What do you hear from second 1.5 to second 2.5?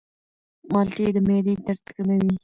درد کموي.